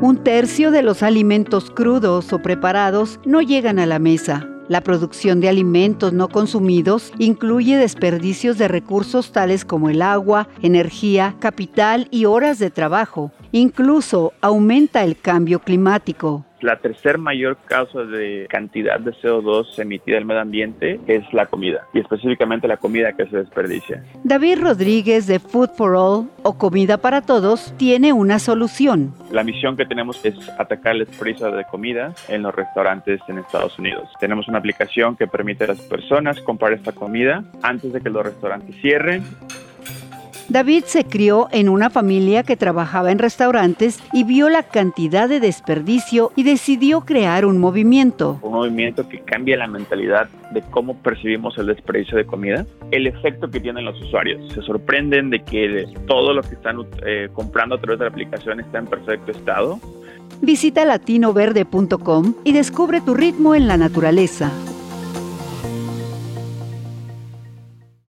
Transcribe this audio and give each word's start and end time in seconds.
Un 0.00 0.22
tercio 0.22 0.70
de 0.70 0.82
los 0.82 1.02
alimentos 1.02 1.72
crudos 1.72 2.32
o 2.32 2.40
preparados 2.40 3.18
no 3.24 3.42
llegan 3.42 3.80
a 3.80 3.86
la 3.86 3.98
mesa. 3.98 4.48
La 4.68 4.80
producción 4.82 5.40
de 5.40 5.48
alimentos 5.48 6.12
no 6.12 6.28
consumidos 6.28 7.12
incluye 7.18 7.76
desperdicios 7.76 8.58
de 8.58 8.68
recursos 8.68 9.32
tales 9.32 9.64
como 9.64 9.90
el 9.90 10.00
agua, 10.00 10.46
energía, 10.62 11.34
capital 11.40 12.06
y 12.12 12.26
horas 12.26 12.60
de 12.60 12.70
trabajo. 12.70 13.32
Incluso 13.50 14.34
aumenta 14.40 15.02
el 15.02 15.18
cambio 15.18 15.58
climático. 15.58 16.44
La 16.60 16.76
tercer 16.76 17.18
mayor 17.18 17.56
causa 17.66 18.02
de 18.04 18.46
cantidad 18.48 18.98
de 18.98 19.12
CO2 19.12 19.78
emitida 19.78 20.18
al 20.18 20.24
medio 20.24 20.40
ambiente 20.40 21.00
es 21.06 21.22
la 21.32 21.46
comida, 21.46 21.86
y 21.92 22.00
específicamente 22.00 22.66
la 22.66 22.76
comida 22.76 23.12
que 23.12 23.26
se 23.26 23.36
desperdicia. 23.36 24.04
David 24.24 24.60
Rodríguez 24.60 25.26
de 25.26 25.38
Food 25.38 25.70
for 25.76 25.94
All 25.94 26.28
o 26.42 26.58
Comida 26.58 26.98
para 26.98 27.22
Todos 27.22 27.72
tiene 27.76 28.12
una 28.12 28.38
solución. 28.38 29.14
La 29.30 29.44
misión 29.44 29.76
que 29.76 29.86
tenemos 29.86 30.24
es 30.24 30.34
atacar 30.58 30.96
el 30.96 31.06
desperdicio 31.06 31.50
de 31.50 31.64
comida 31.64 32.12
en 32.28 32.42
los 32.42 32.54
restaurantes 32.54 33.20
en 33.28 33.38
Estados 33.38 33.78
Unidos. 33.78 34.08
Tenemos 34.18 34.48
una 34.48 34.58
aplicación 34.58 35.16
que 35.16 35.26
permite 35.26 35.64
a 35.64 35.68
las 35.68 35.80
personas 35.82 36.40
comprar 36.40 36.72
esta 36.72 36.92
comida 36.92 37.44
antes 37.62 37.92
de 37.92 38.00
que 38.00 38.10
los 38.10 38.24
restaurantes 38.24 38.74
cierren 38.80 39.22
David 40.48 40.84
se 40.86 41.04
crió 41.04 41.48
en 41.52 41.68
una 41.68 41.90
familia 41.90 42.42
que 42.42 42.56
trabajaba 42.56 43.12
en 43.12 43.18
restaurantes 43.18 44.02
y 44.14 44.24
vio 44.24 44.48
la 44.48 44.62
cantidad 44.62 45.28
de 45.28 45.40
desperdicio 45.40 46.32
y 46.36 46.42
decidió 46.42 47.02
crear 47.02 47.44
un 47.44 47.58
movimiento. 47.58 48.38
Un 48.40 48.52
movimiento 48.52 49.06
que 49.06 49.20
cambia 49.20 49.58
la 49.58 49.66
mentalidad 49.66 50.28
de 50.52 50.62
cómo 50.70 50.96
percibimos 50.96 51.58
el 51.58 51.66
desperdicio 51.66 52.16
de 52.16 52.24
comida, 52.24 52.64
el 52.90 53.06
efecto 53.06 53.50
que 53.50 53.60
tienen 53.60 53.84
los 53.84 54.00
usuarios. 54.00 54.50
Se 54.54 54.62
sorprenden 54.62 55.28
de 55.28 55.42
que 55.42 55.86
todo 56.06 56.32
lo 56.32 56.40
que 56.40 56.54
están 56.54 56.78
eh, 57.04 57.28
comprando 57.34 57.74
a 57.74 57.80
través 57.80 57.98
de 57.98 58.06
la 58.06 58.10
aplicación 58.10 58.60
está 58.60 58.78
en 58.78 58.86
perfecto 58.86 59.32
estado. 59.32 59.78
Visita 60.40 60.86
latinoverde.com 60.86 62.34
y 62.44 62.52
descubre 62.52 63.02
tu 63.02 63.12
ritmo 63.12 63.54
en 63.54 63.68
la 63.68 63.76
naturaleza. 63.76 64.50